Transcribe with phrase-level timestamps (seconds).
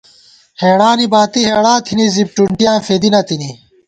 [0.61, 3.51] ہېڑانی باتی ہېڑا تھنی، زِپ ٹُنٹِیاں فېدِی نہ تِنی